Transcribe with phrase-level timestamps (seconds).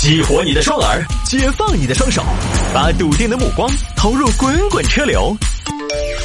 [0.00, 2.22] 激活你的双耳，解放你的双手，
[2.72, 5.36] 把笃定的目光投入滚滚车流。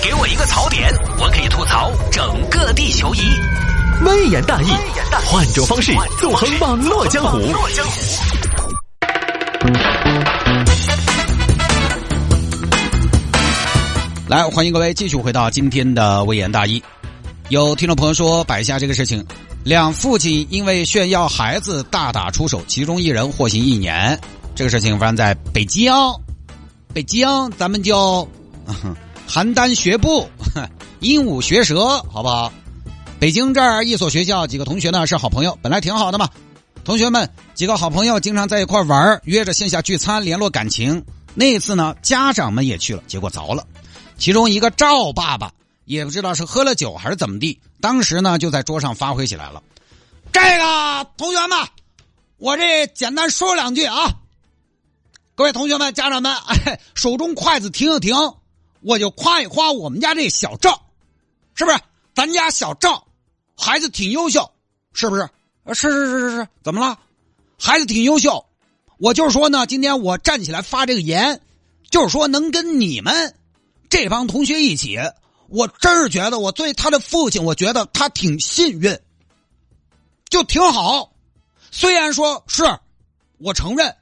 [0.04, 3.22] 给我一个槽点，我可以吐槽整个地球仪。
[4.06, 4.68] 微言大义，
[5.26, 7.40] 换种方式纵横网络江湖。
[14.28, 16.82] 来，欢迎各位继续回到今天的微言大义。
[17.50, 19.26] 有听众朋友说，摆下这个事情。
[19.64, 24.20] 两父亲因为炫耀孩子大打出手，其中一人获刑一年。
[24.54, 25.94] 这个事情发生在北京，
[26.94, 28.28] 北京咱们叫
[29.28, 30.28] 邯郸学步，
[31.00, 32.52] 鹦鹉学舌，好不好？
[33.20, 36.30] 北京这儿一所学校，几个同学呢是好朋友，本来挺好的嘛。
[36.84, 41.02] 同学们几个好朋友经常在一块玩，约着线下聚餐联络感情。
[41.34, 43.66] 那次呢，家长们也去了，结果糟了。
[44.18, 45.50] 其中一个赵爸爸。
[45.86, 49.62] 也不知道是喝了酒还是怎么地，当时呢就在桌上发挥起来了。
[50.32, 51.58] 这个同学们，
[52.38, 54.16] 我这简单说两句啊。
[55.36, 58.16] 各位同学们、家长们，哎， 手中筷子停一停，
[58.82, 60.82] 我就夸一夸我们家这小赵，
[61.56, 61.80] 是不是？
[62.14, 63.08] 咱家小赵
[63.58, 64.52] 孩子挺优秀，
[64.94, 65.28] 是不是？
[65.68, 67.00] 是是是是是，怎么了？
[67.60, 68.46] 孩子挺优秀，
[68.98, 71.42] 我就是说呢，今天我站起来发这个言，
[71.90, 73.36] 就是说能跟你们
[73.90, 75.00] 这帮同学一起。
[75.54, 79.00] 我真是觉得，我对他的父亲，我觉得他挺幸运，
[80.28, 81.14] 就挺好。
[81.70, 82.64] 虽然说是，
[83.38, 83.96] 我承认，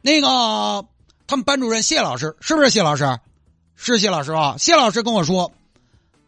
[0.00, 0.86] 那个
[1.26, 3.18] 他们班主任谢老师是不是谢老师？
[3.76, 4.56] 是谢老师啊。
[4.58, 5.52] 谢老师跟我说，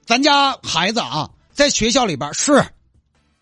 [0.05, 2.67] 咱家孩子啊，在学校里边是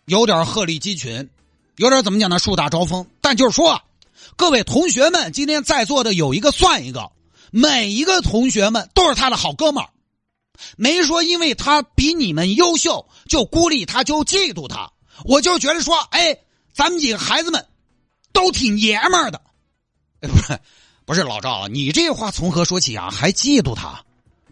[0.05, 1.29] 有点鹤立鸡群，
[1.75, 2.39] 有点怎么讲呢？
[2.39, 3.05] 树大招风。
[3.19, 3.81] 但就是说，
[4.37, 7.11] 各位同学们，今天在座的有一个算一个，
[7.51, 9.89] 每一个同学们都是他的好哥们儿。
[10.77, 14.91] 没说，因为他比你们优秀就孤立他，就嫉妒他。
[15.23, 16.37] 我就觉得说，哎，
[16.73, 17.65] 咱们几个孩子们
[18.33, 19.41] 都挺爷们儿的。
[20.21, 20.59] 不是，
[21.05, 23.09] 不是老赵，你这话从何说起啊？
[23.09, 24.03] 还嫉妒他？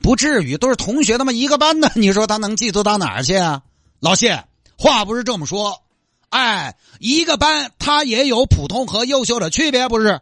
[0.01, 3.61] 不至于，都是同学，他妈一个班的，你说他能嫉妒到哪儿去啊？
[3.99, 4.43] 老谢，
[4.77, 5.81] 话不是这么说。
[6.29, 10.19] 哎，一个班他也有普通和优秀的区别，不是？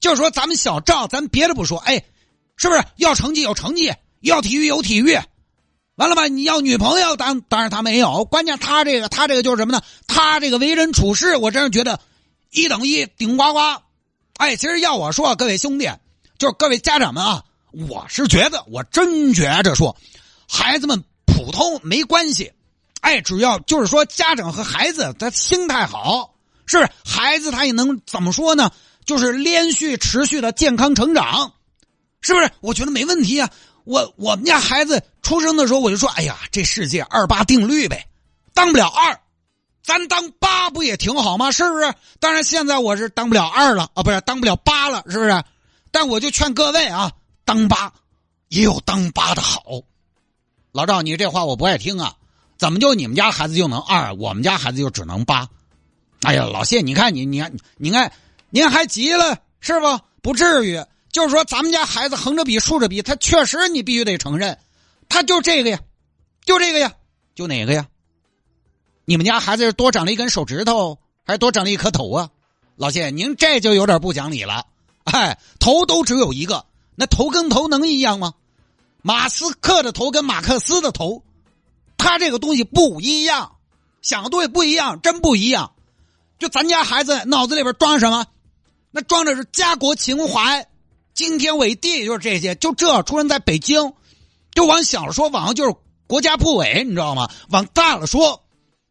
[0.00, 2.02] 就是说，咱们小赵，咱别的不说，哎，
[2.56, 3.92] 是不是要成绩有成绩？
[4.22, 5.18] 要体育有体育，
[5.96, 6.26] 完了吧？
[6.26, 8.24] 你要女朋友，当当然他没有。
[8.24, 9.82] 关键他这个，他这个就是什么呢？
[10.06, 12.00] 他这个为人处事，我真是觉得
[12.50, 13.58] 一等一顶呱呱。
[14.38, 15.90] 哎，其实要我说，各位兄弟，
[16.38, 19.96] 就是各位家长们啊，我是觉得，我真觉着说，
[20.48, 22.52] 孩子们普通没关系。
[23.00, 26.34] 哎，只要就是说，家长和孩子他心态好，
[26.64, 26.90] 是不是？
[27.04, 28.70] 孩子他也能怎么说呢？
[29.04, 31.52] 就是连续持续的健康成长，
[32.20, 32.50] 是不是？
[32.60, 33.50] 我觉得没问题啊。
[33.84, 38.06] 我我们家孩子出生的时候，我就说：“哎呀，这世界二八定律呗，
[38.54, 39.20] 当不了二，
[39.82, 41.50] 咱当八不也挺好吗？
[41.50, 41.92] 是不是？
[42.20, 45.42] 当然，现在我是当不了二了啊，不是当不了八了，是不是？
[45.90, 47.10] 但我就劝各位啊，
[47.44, 47.92] 当八
[48.48, 49.62] 也有当八的好。
[50.70, 52.14] 老赵，你这话我不爱听啊，
[52.56, 55.48] 怎么就你们家孩子就能二，我们家孩子就只能八？
[56.22, 58.12] 哎呀，老谢，你看你，你看，你看，
[58.50, 60.00] 您还急了是不？
[60.22, 60.80] 不至于。”
[61.12, 64.58] 就是说，咱们家孩子横着比竖着比，他确实你必须得承认，
[65.10, 65.78] 他就这个呀，
[66.44, 66.94] 就这个呀，
[67.34, 67.86] 就哪个呀？
[69.04, 72.30] 你们家孩子是多长了一根手指头，还是多长了一颗头啊？
[72.76, 74.66] 老谢，您这就有点不讲理了。
[75.04, 76.64] 哎，头都只有一个，
[76.94, 78.32] 那头跟头能一样吗？
[79.02, 81.22] 马斯克的头跟马克思的头，
[81.98, 83.56] 他这个东西不一样，
[84.00, 85.72] 想的东西不一样，真不一样。
[86.38, 88.24] 就咱家孩子脑子里边装什么？
[88.90, 90.66] 那装的是家国情怀。
[91.14, 93.92] 惊天伟地就是这些，就这出生在北京，
[94.54, 95.74] 就往小了说，往上就是
[96.06, 97.30] 国家部委，你知道吗？
[97.50, 98.42] 往大了说，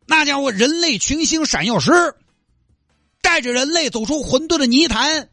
[0.05, 1.91] 那家伙人类群星闪耀时，
[3.21, 5.29] 带着人类走出混沌的泥潭，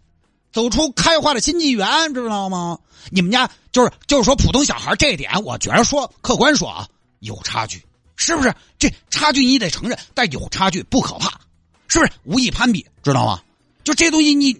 [0.51, 2.79] 走出开化的新纪元，知道吗？
[3.11, 6.89] 你们家就是就是说普通小孩这一点，我觉得说客观说啊，
[7.21, 7.85] 有差距，
[8.17, 8.55] 是不是？
[8.79, 11.39] 这差距你得承认，但有差距不可怕，
[11.87, 12.13] 是不是？
[12.25, 13.43] 无意攀比，知道吗？
[13.85, 14.59] 就这东西你。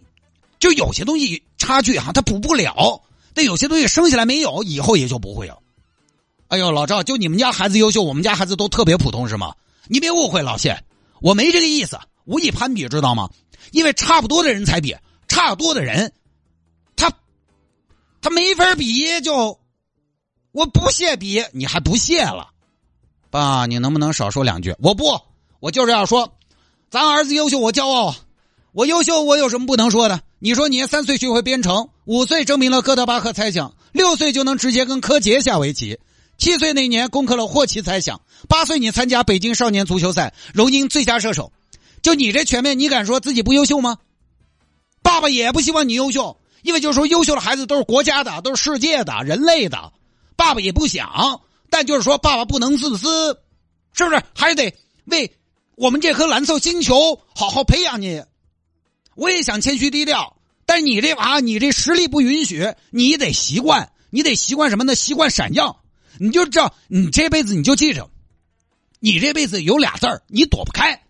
[0.59, 3.01] 就有些东西差距哈，他补不了；
[3.35, 5.63] 但有些东西生下来没有，以后也就不会有。
[6.49, 9.55] 哎呦，老赵，就你们家孩子优秀，我们家孩子都特别普通是吗？
[9.87, 10.83] 你别误会，老谢，
[11.21, 13.29] 我没这个意思，无意攀比，知道吗？
[13.71, 14.97] 因为差不多的人才比，
[15.29, 16.13] 差多的人，
[16.97, 17.13] 他
[18.21, 19.61] 他没法比，就
[20.53, 22.49] 我不屑比，你还不屑了，
[23.31, 24.75] 爸，你能不能少说两句？
[24.81, 25.21] 我不，
[25.61, 26.33] 我就是要说，
[26.91, 28.15] 咱儿子优秀，我骄傲。
[28.73, 30.21] 我优秀，我有什么不能说的？
[30.39, 35.99] 你说你三岁学会编程，五岁证明了哥德巴赫猜想，六岁就能直接跟柯洁下围棋，
[36.37, 41.53] 七岁那年攻克了霍奇猜想，八岁你参加北京少年足球赛，荣膺最佳射手。
[42.03, 43.99] 就你这全面，你敢说自己不优秀吗？
[45.03, 49.93] 爸爸也不希望你优秀，因为就是说优秀的孩子都是国家的，都是世界的，人类的。
[50.37, 53.37] 爸爸也不想，但就是说爸爸不能自私，
[53.93, 54.23] 是不是？
[54.35, 54.73] 还得
[55.07, 55.33] 为
[55.75, 58.23] 我们这颗蓝色星球好好培养你。
[59.19, 64.95] 我也想谦虚低调，但你这娃，你这实力不允许，你得习惯，你得习惯什么呢？
[64.95, 65.83] 习惯闪耀。
[66.21, 68.09] 你就知道，你这辈子你就记着，
[69.01, 71.05] 你这辈子有俩字儿，你躲不开，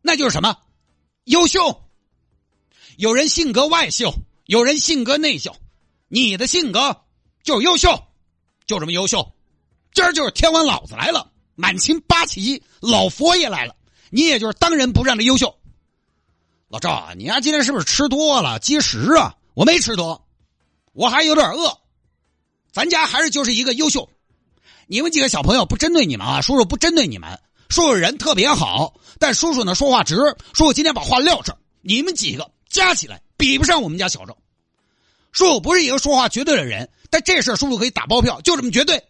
[0.00, 0.56] 那就是什么？
[1.24, 1.82] 优秀。
[2.96, 4.14] 有人性格外秀，
[4.46, 5.54] 有人性格内秀，
[6.08, 7.02] 你的性格
[7.42, 8.04] 就是优秀，
[8.66, 9.34] 就这么优秀。
[9.92, 13.76] 今儿就是天王老子来了，满清八旗老佛爷来了，
[14.08, 15.54] 你也就是当仁不让的优秀。
[16.68, 19.36] 老赵啊，你丫今天是不是吃多了积食啊？
[19.54, 20.26] 我没吃多，
[20.92, 21.78] 我还有点饿。
[22.72, 24.08] 咱家还是就是一个优秀。
[24.86, 27.38] 你们几个小朋友不针对你们啊，叔叔不针对你们。
[27.68, 30.16] 叔叔人特别好，但叔叔呢说话直。
[30.52, 34.36] 叔叔今天把话撂这，你们几个加起来比不上我们家小赵。
[35.32, 39.02] 叔叔不是一个说话绝对的人，但这事叔叔可以打包票，就这么绝对。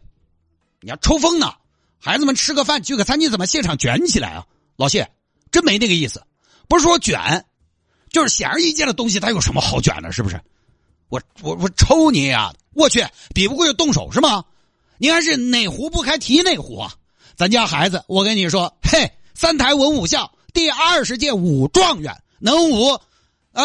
[0.80, 1.54] 你要抽风呢？
[1.98, 4.46] 孩子们吃个饭聚个餐，你怎么现场卷起来啊？
[4.76, 5.10] 老谢，
[5.50, 6.22] 真没那个意思，
[6.68, 7.44] 不是说卷，
[8.10, 10.10] 就是显而易见的东西，它有什么好卷的？
[10.12, 10.40] 是不是？
[11.08, 12.52] 我我我抽你呀！
[12.74, 14.44] 我去，比不过就动手是吗？
[14.98, 16.92] 你还是哪壶不开提哪壶啊！
[17.36, 22.98] 咱家孩子，我跟你说，嘿，三台文武校第二十届武状元，能武
[23.52, 23.64] 啊，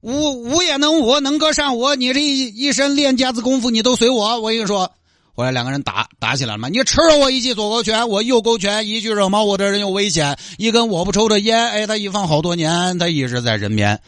[0.00, 1.94] 武武也能武，能歌善舞。
[1.94, 4.40] 你这一一身练家子功夫，你都随我。
[4.40, 4.92] 我跟你说，
[5.34, 6.68] 后来两个人打打起来了嘛。
[6.68, 10.38] 你吃了我一记左勾拳，我右勾拳，一句惹毛我的人有危险。
[10.58, 14.00] 一根我不抽的烟，哎，他一放好多年，他一直在人边。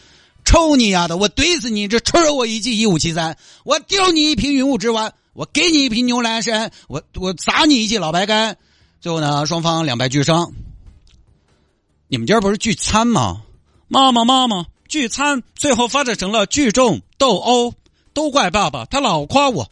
[0.44, 1.16] 抽你丫的！
[1.16, 1.88] 我怼死你！
[1.88, 5.14] 这吃了我一记一五七三，我丢你一瓶云雾之丸。
[5.32, 8.56] 我给你一瓶牛栏山，我我砸你一记老白干，
[9.00, 10.52] 最后呢，双方两败俱伤。
[12.08, 13.42] 你们今儿不是聚餐吗？
[13.88, 17.72] 妈妈妈妈，聚餐最后发展成了聚众斗殴，
[18.12, 19.70] 都怪爸爸，他老夸我，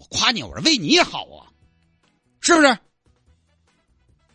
[0.00, 1.52] 我夸你我是为你好啊，
[2.40, 2.78] 是不是？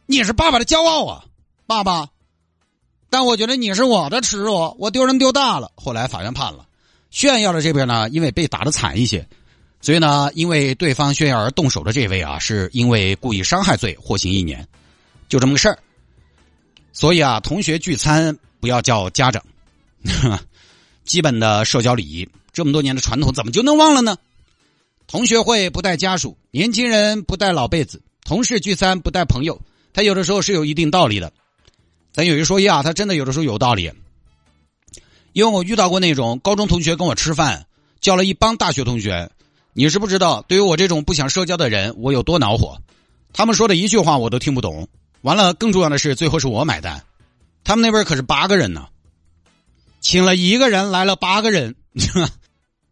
[0.06, 1.26] 你是爸爸的骄傲啊，
[1.66, 2.08] 爸爸。
[3.10, 5.72] 但我觉得你是我的耻辱，我丢人丢大了。
[5.74, 6.68] 后来法院判了，
[7.10, 9.28] 炫耀的这边呢，因为被打的惨一些。
[9.82, 14.68] 所以呢，因为对方炫耀而动手的这位啊，是因为故意伤害罪获刑一年，
[15.28, 15.80] 就这么个事儿。
[16.94, 19.44] 所以啊，同学聚餐不要叫家长，
[21.06, 24.16] 基本的社交礼仪，这么多年的传统怎么就能忘了呢？
[25.08, 29.62] 同学会不带家属，年轻人不带老辈子，同事聚餐不带朋友，
[29.94, 31.32] 他有的时候是有一定道理的。
[32.12, 33.92] 咱有一说一啊，他真的有的时候有道理，
[35.34, 37.68] 因为我遇到过那种高中同学跟我吃饭，
[38.02, 39.30] 叫了一帮大学同学。
[39.74, 42.78] 你是不知道，对于我这种不想社交的人，我有多恼火。
[43.34, 44.88] 他们说的一句话我都听不懂。
[45.22, 47.04] 完了，更重要的是，最后是我买单。
[47.64, 48.88] 他们那边可是八个人呢，
[50.00, 51.76] 请了一个人来了八个人。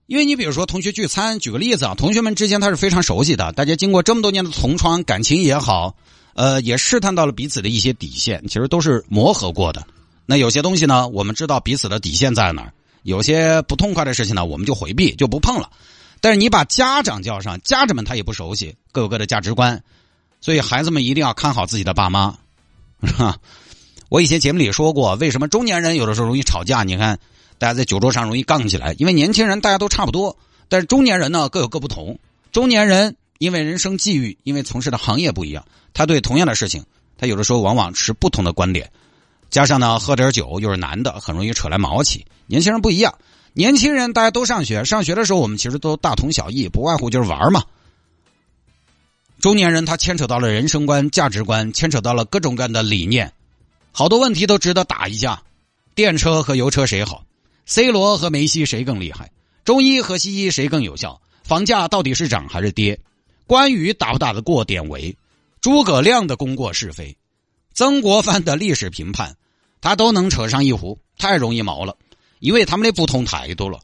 [0.06, 5.96] 因为你比如说同学聚餐，举个例子啊，同学们之间他是非常熟悉的，大家经过这么多年的同窗，感情也好，
[6.34, 9.86] 呃，也试探到了彼此的一些底线，其实都是磨合过的。
[10.26, 12.70] 那有些东西呢，我们知道彼此的底线在哪儿；
[13.04, 15.70] 有些不痛快的事情呢，我们就回避，就不碰了。
[16.20, 19.84] 但是你把家长叫上，家长们他也不熟悉，各有各的价值观，
[20.42, 22.38] 所以孩子们一定要看好自己的爸妈，
[23.04, 23.38] 是吧？
[24.10, 26.84] 我以前节目里说过，为什么中年人有的时候容易吵架？
[26.84, 27.20] 你看，
[27.64, 32.20] 大家在酒桌上容易杠起来，因为年轻人大家都差不多，但是中年人呢各有各不同。
[32.52, 36.84] 中年人因为人生际遇，因为从事的行业不一样，他对同样的事情，
[37.18, 38.92] 他有的时候往往持不同的观点。
[39.50, 42.26] 加上呢，喝点酒又是男的，很容易扯来毛起。
[42.48, 43.16] 年轻人不一样。
[43.54, 47.64] 年轻人大家都上学，上学的时候我们其实都大同小异，不外乎就是玩嘛。
[49.40, 53.32] 中年人他牵扯到了人生观、价值观，牵扯到了各种各样的理念，
[53.94, 55.44] 好多问题都值得打一架。
[55.96, 57.24] 电车和油车谁好
[57.66, 59.32] ？C 罗和梅西谁更厉害？
[59.64, 61.22] 中医和西医谁更有效？
[61.44, 63.00] 房价到底是涨还是跌？
[63.48, 65.16] 关羽打不打得过典韦？
[65.62, 67.16] 诸葛亮的功过是非？
[67.74, 69.36] 曾国藩的历史评判，
[69.82, 71.96] 他都能扯上一壶，太容易毛了。
[72.40, 73.80] 因为他们的不同太多了，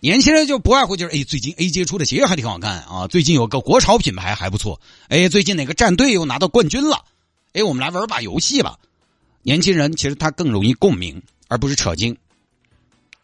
[0.00, 7.04] 年轻人就不外乎就是哎，最近 A 级出的鞋还挺好看啊，最近有个国潮品牌还不错，哎，最近哪个战队又拿到冠军了，
[7.52, 8.78] 哎，我们来玩把游戏吧。
[9.42, 12.16] 年轻人其实他更容易共鸣，而不是扯筋。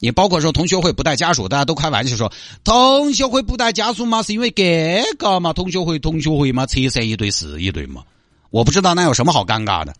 [0.02, 2.32] 你包括说同学会不带家属，大家都开玩笑说
[2.64, 5.52] 同学会不带家属嘛，是因为这个嘛？
[5.52, 8.02] 同学会同学会嘛，拆散一对是一对嘛？
[8.48, 9.94] 我不知道那有什么好尴尬的。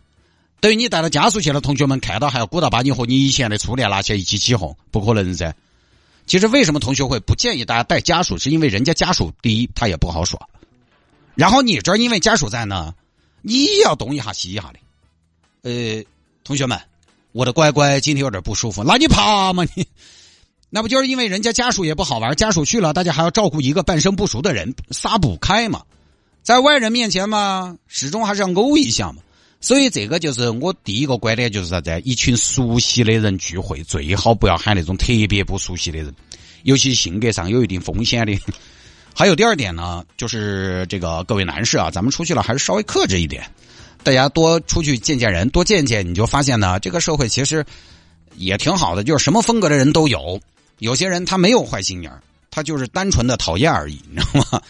[0.59, 5.55] 等于你带了家属去了，同学们看到还要鼓捣把你和你以前的初恋拿起来一起起哄，不可能噻。
[6.25, 10.49] 其实为什么同学会不建议大家带家属，是因为人家家属第一他也不好耍，
[11.35, 12.93] 然后你这因为家属在呢，
[13.41, 14.79] 你也要东一下西一下的。
[15.63, 16.03] 呃，
[16.43, 16.79] 同学们，
[17.31, 19.87] 我的乖乖今天有点不舒服，那你爬嘛你，
[20.69, 25.81] 那不就是因为人家家属也不好玩，家属去了，大家还要照顾一个半生不熟的人，撒不开嘛。
[26.43, 29.21] 在外人面前嘛，始终还是要偶一下嘛。
[29.59, 32.01] 所以这个就是我第一个观点，就是啥子？
[32.03, 36.13] 一群熟悉的人聚会，最好不要喊那种特别不熟悉的人，
[36.63, 38.37] 尤其性格上有一定风险的。
[39.13, 43.43] 还有第二点呢，就是这个各位男士啊，咱们出去了还是稍微克制一点，
[44.03, 47.65] 大家多出去见见人，多见见，你就发现呢，这个社会其实
[48.35, 50.39] 也挺好的，就是什么风格的人都有。
[50.79, 52.11] 有些人他没有坏心眼，
[52.49, 54.61] 他就是单纯的讨厌而已， 你知道吗？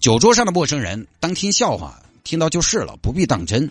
[0.00, 3.70] 酒桌上的陌生人当听笑话，听到就是了，不必当真。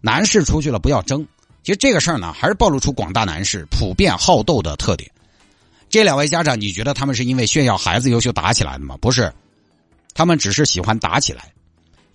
[0.00, 1.26] 男士出去了不要争。
[1.62, 5.10] 其实这个事儿呢，还是暴露出广大男士普遍好斗的特点。
[5.88, 8.96] 这两位家长，你觉得他们是因为炫耀孩子优秀打起来的吗？
[9.00, 9.32] 不是。
[10.14, 11.52] 他们只是喜欢打起来，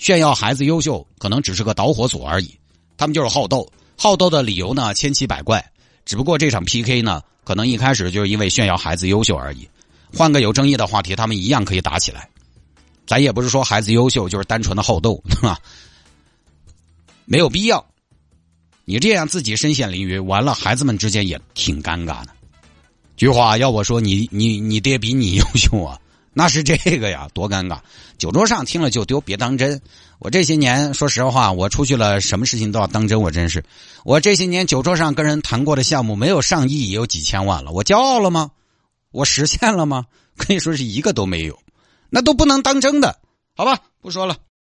[0.01, 2.57] 炫耀孩子优秀，可能只是个导火索而已。
[2.97, 5.63] 他们就是好斗，好斗的理由呢千奇百怪。
[6.05, 9.69] 只不过这场 PK 呢，可能一开始就是因为炫耀孩子优秀而已。
[10.11, 12.27] 换个有争议的话题，他们一样可以打起来。
[13.05, 15.59] 咱也不是说孩子优秀就是单纯的好斗，对吧？
[17.25, 17.85] 没有必要。
[18.85, 22.29] 你这样自己身陷囹圄，完了孩子们之间也挺尴尬的。
[23.15, 26.00] 菊花要我说，你你你爹比你优秀啊？
[26.33, 27.79] 那是这个呀，多尴尬！
[28.17, 29.81] 酒桌上听了就丢，别当真。
[30.19, 33.21] 我这些年，说实话，我出去了，什么事情都要当真。
[33.21, 33.63] 我真是，
[34.05, 37.71] 我这些年酒桌上跟人谈过的项目，没有上亿也有几千万了。
[37.71, 38.51] 我骄傲了吗？
[39.11, 40.05] 我实现了吗？
[40.37, 41.59] 可以说是一个都没有。
[42.09, 43.19] 那都不能当真的，
[43.55, 43.77] 好吧？
[44.01, 44.37] 不说了。